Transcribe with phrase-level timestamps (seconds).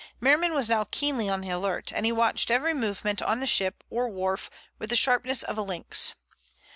[0.19, 3.83] Merriman was now keenly on the alert, and he watched every movement on the ship
[3.91, 6.15] or wharf with the sharpness of a lynx.